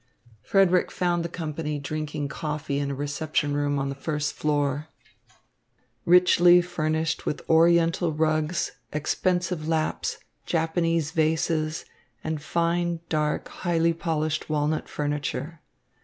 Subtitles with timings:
[0.41, 4.87] Frederick found the company drinking coffee in a reception room on the first floor,
[6.05, 11.85] richly furnished with oriental rugs, expensive lamps, Japanese vases,
[12.23, 15.61] and fine, dark, highly polished walnut furniture.